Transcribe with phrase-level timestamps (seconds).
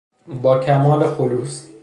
[0.41, 1.65] با کمال خلوص